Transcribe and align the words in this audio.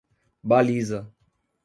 Baliza 0.41 1.05